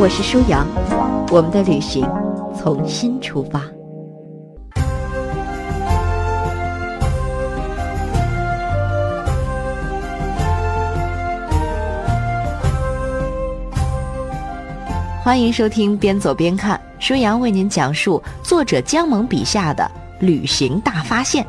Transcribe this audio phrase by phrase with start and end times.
[0.00, 0.64] 我是舒阳，
[1.32, 2.08] 我们的旅行
[2.56, 3.60] 从新出发。
[15.20, 21.44] 欢迎收听边走边看，舒阳为您讲述作者姜萌笔下的旅行大发现。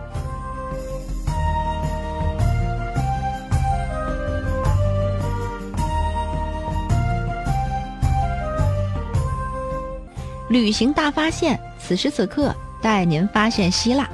[10.50, 14.10] 旅行大发现，此时此刻带您发现希腊。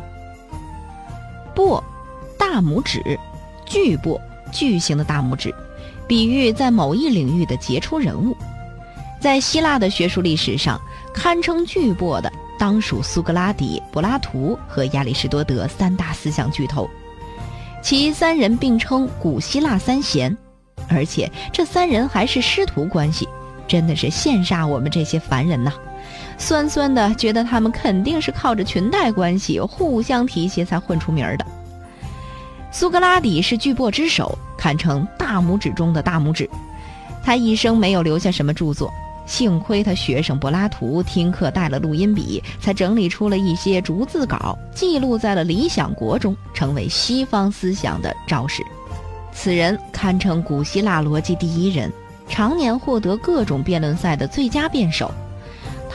[1.55, 1.81] 擘，
[2.37, 3.01] 大拇指，
[3.65, 4.19] 巨擘，
[4.51, 5.55] 巨型的大拇指，
[6.05, 8.35] 比喻在某一领域的杰出人物。
[9.21, 10.79] 在希腊的学术历史上，
[11.13, 16.89] 堪称巨擘的当属苏格拉底、柏拉图和亚里士多德三大思想巨头，
[17.81, 20.35] 其三人并称古希腊三贤，
[20.89, 23.27] 而且这三人还是师徒关系，
[23.67, 25.71] 真的是羡煞我们这些凡人呐！
[26.37, 31.45] 酸酸的觉得他们肯定是靠着裙带关系互相提携才混出名儿的。
[32.71, 36.49] 苏格拉底是巨擘之首，堪称大拇指中的大拇指。
[37.23, 38.93] 他一生没有留下什么著作，
[39.25, 48.61] 幸亏他学生柏拉图听课带了录音笔，才整理出了一些逐字稿，记录在了《理想国》中，成为西方思想的肇始。
[49.31, 51.91] 此人堪称古希腊逻辑第一人，
[52.27, 55.09] 常年获得各种辩论赛的最佳辩手。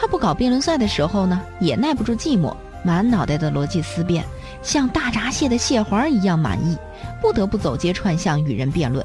[0.01, 4.24] 他不搞辩论赛的时候呢，也耐不住寂寞，满脑袋的逻辑思辨，
[4.63, 6.74] 像大闸蟹的蟹黄一样满意，
[7.20, 9.05] 不得不走街串巷与人辩论。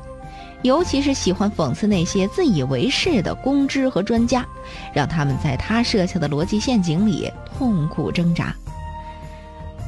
[0.61, 4.45] 尤其是喜欢讽刺那些自以为是的公知和专家，
[4.93, 8.55] 让他们在他设下的逻辑陷阱里痛苦挣扎。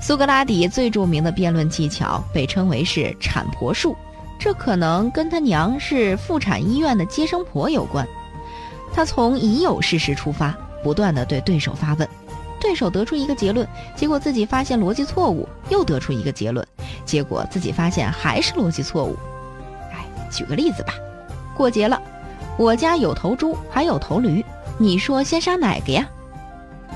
[0.01, 3.95] 苏格拉底最著名的辩论技巧被称为是产婆术，
[4.37, 8.05] 这可能跟他娘是妇产医院的接生婆有关。
[8.93, 10.53] 他从已有事实出发。
[10.83, 12.07] 不断的对对手发问，
[12.59, 16.65] 对手得出一个结论，结果自己发现逻辑错误，又得出一个结论，
[17.05, 19.15] 结果自己发现还是逻辑错误。
[19.91, 20.93] 哎，举个例子吧，
[21.55, 22.01] 过节了，
[22.57, 24.43] 我家有头猪，还有头驴，
[24.77, 26.07] 你说先杀哪个呀？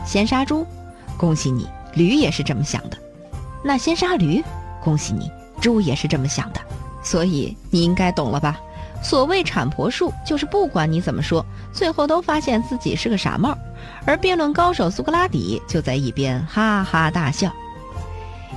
[0.05, 0.65] 先杀猪，
[1.17, 2.97] 恭喜你，驴也是这么想的。
[3.63, 4.43] 那先杀驴，
[4.83, 5.29] 恭喜你，
[5.61, 6.59] 猪也是这么想的。
[7.03, 8.59] 所以你应该懂了吧？
[9.03, 11.43] 所谓产婆术，就是不管你怎么说，
[11.73, 13.57] 最后都发现自己是个傻帽。
[14.05, 17.51] 而辩论高手苏格拉底就在一边哈哈大笑。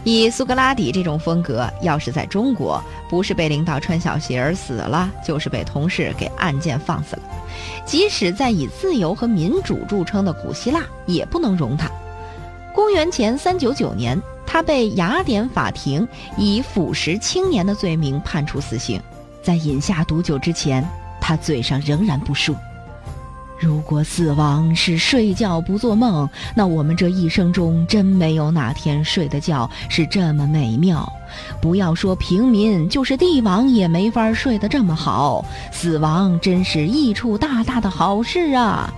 [0.03, 7.23] 以苏格拉底这种风格，要是在中国，不是被领导穿小鞋而死了，就是被同事给按键放死了。
[7.87, 11.91] 即使在以自由和民主著称的古希腊，也不能容他。
[12.75, 19.01] 公元前三九九年，他被雅典法庭以腐蚀青年的罪名判处死刑。
[19.43, 20.87] 在饮下毒酒之前，
[21.21, 22.55] 他嘴上仍然不输。
[23.59, 31.10] 如果死亡是睡觉不做梦，那我们这一生中真没有哪天睡的觉是这么美妙。
[31.62, 35.44] 不要说平民，就是帝王也没法睡得这么好。
[35.72, 38.92] 死亡真是益处大大的好事啊！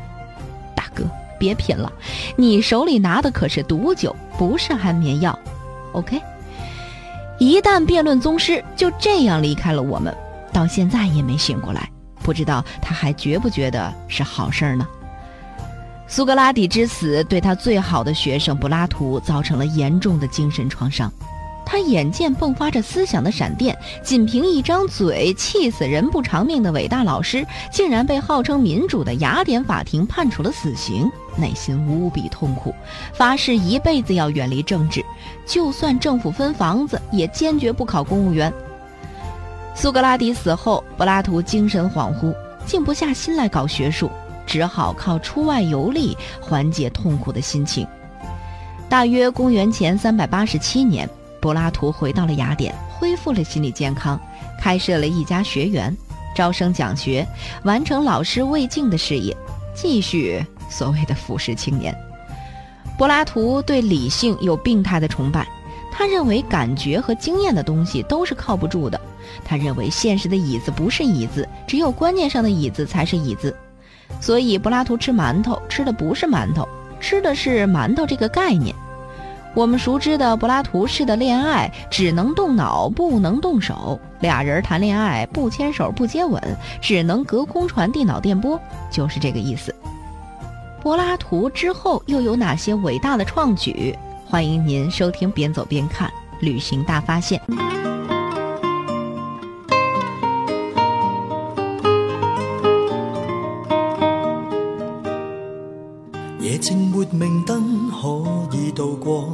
[0.74, 1.04] 大哥，
[1.38, 1.92] 别品了，
[2.34, 5.38] 你手里拿的可是毒酒，不是安眠药。
[5.92, 6.20] OK，
[7.38, 10.14] 一旦辩论宗师就这样离开了我们，
[10.52, 11.88] 到现在也没醒过来。
[12.26, 14.84] 不知道他还觉不觉得是好事儿呢？
[16.08, 21.10] 苏格拉底之死对他最好的学生柏拉图造成了严重的精神创伤。
[21.64, 32.74] 他眼见迸发着思想的闪电，仅凭一张嘴气死人不偿命的伟大老师，竟然被号称民主的雅典法庭判处了死刑，内心无比痛苦，
[33.14, 35.04] 发誓一辈子要远离政治，
[35.44, 38.52] 就算政府分房子，也坚决不考公务员。
[39.76, 42.34] 苏格拉底死后，柏拉图精神恍惚，
[42.64, 44.10] 静不下心来搞学术，
[44.46, 47.86] 只好靠出外游历缓解痛苦的心情。
[48.88, 51.06] 大约公元前三百八十七年，
[51.42, 54.18] 柏拉图回到了雅典，恢复了心理健康，
[54.58, 55.94] 开设了一家学园，
[56.34, 57.26] 招生讲学，
[57.64, 59.36] 完成老师未竟的事业，
[59.74, 61.94] 继续所谓的腐蚀青年。
[62.96, 65.46] 柏拉图对理性有病态的崇拜，
[65.92, 68.98] 他认为感觉和经验的东西都是靠不住的。
[69.44, 73.54] 他认为现实的椅子不是椅子，只有观念上的椅子才是椅子。
[74.20, 76.66] 所以柏拉图吃馒头吃的不是馒头，
[77.00, 78.74] 吃的是馒头这个概念。
[79.54, 86.40] 我们熟知的柏拉图式的恋爱，只能动脑不能动手，俩人谈恋爱不牵手不接吻，
[86.80, 89.74] 只能隔空传递脑电波，就是这个意思。
[90.82, 93.96] 柏拉图之后又有哪些伟大的创举？
[94.26, 97.40] 欢迎您收听边走边看旅行大发现。
[107.10, 109.32] 明灯可以度过，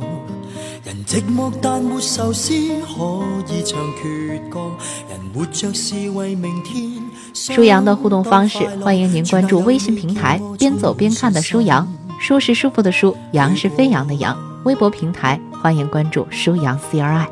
[0.85, 4.71] 人寂寞但没愁思可以唱阙歌。
[5.09, 6.93] 人活着是为明天。
[7.35, 11.87] 舒阳的互动方式，欢迎您关注微信平台“边走边看”的舒阳，
[12.19, 14.37] 舒是舒服的舒，阳是飞扬的阳。
[14.65, 17.27] 微博平台欢迎关注舒阳 CRI。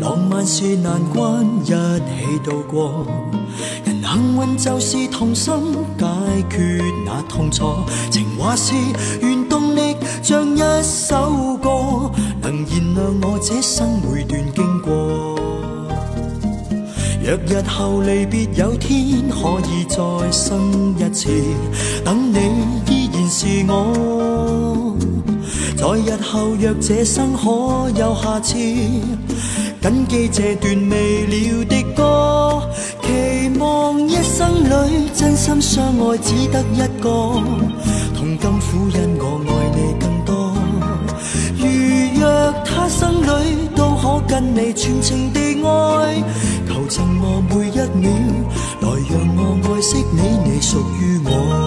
[0.00, 3.06] 浪漫是难关一起度过。
[4.14, 5.52] 幸运就是同心
[5.98, 6.06] 解
[6.48, 7.64] 决那痛楚，
[8.12, 8.72] 情话是
[9.20, 15.36] 原动力，像一首歌，能燃亮我这生每段经过。
[17.24, 21.28] 若日后离别有天可以再生一次，
[22.04, 22.38] 等你
[22.88, 24.96] 依然是我。
[25.76, 32.62] 在日后若这生可有下次，谨记这段未了的歌。
[33.58, 37.08] 望一生里真心相爱只得一个，
[38.16, 40.54] 同甘苦因我爱你更多。
[41.58, 41.64] 如
[42.20, 42.22] 若
[42.64, 46.22] 他生里都可跟你全情地爱，
[46.68, 48.10] 求赠我每一秒，
[48.80, 49.40] 来让我
[49.74, 51.63] 爱惜你，你属于我。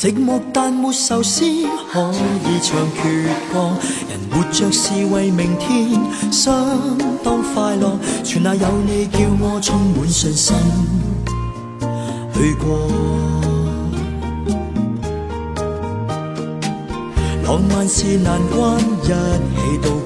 [0.00, 1.44] 寂寞但没愁思，
[1.92, 2.00] 可
[2.48, 3.76] 以唱阙歌。
[4.08, 6.00] 人活着是为明天，
[6.32, 6.50] 相
[7.22, 7.98] 当快乐。
[8.24, 10.56] 全那有你叫我充满信心
[12.32, 12.88] 去过。
[17.44, 19.99] 浪漫是难关一起度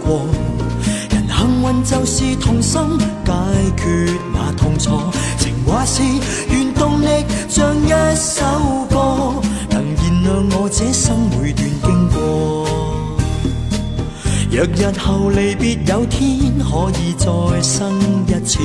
[14.64, 17.26] 若日后离别有天可以再
[17.60, 17.92] 生
[18.26, 18.58] 一次，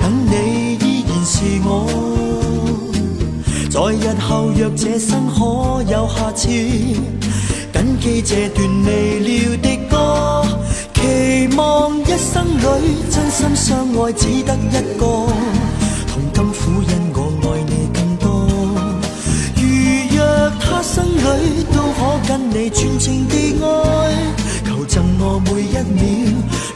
[0.00, 1.86] 等你依然是我。
[3.70, 10.44] 在日后若这生可有下次，谨记这段未了的歌。
[10.94, 15.06] 期望一生里真心相爱只得一个，
[16.08, 18.26] 同甘苦因我爱你更多。
[19.54, 19.62] 如
[20.16, 23.66] 若他生里都可跟你全情地爱，
[24.90, 26.02] 赠我每一秒，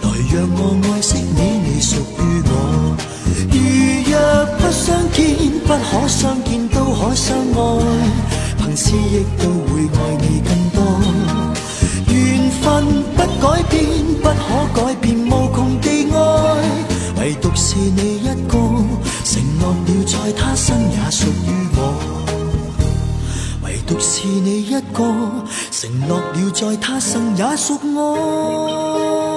[0.02, 2.94] 来让我爱惜你，你属于我。
[3.50, 3.58] 如
[4.08, 4.12] 若
[4.56, 7.58] 不相见，不可相见，都可相爱，
[8.58, 10.78] 凭思忆都会爱你更多。
[12.06, 12.14] 缘
[12.62, 12.62] 分
[13.16, 13.82] 不改变，
[14.22, 14.46] 不可
[14.80, 16.16] 改变，无穷地爱，
[17.18, 18.56] 唯独是你一个，
[19.24, 21.78] 承诺了在他生也属于我。
[23.64, 25.02] 唯独是你一个，
[25.84, 29.33] 承诺了在他生也属我。